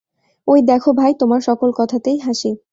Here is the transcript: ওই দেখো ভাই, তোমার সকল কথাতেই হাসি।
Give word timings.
ওই 0.47 0.59
দেখো 0.61 0.89
ভাই, 0.93 1.11
তোমার 1.19 1.41
সকল 1.41 1.69
কথাতেই 1.79 2.17
হাসি। 2.19 2.51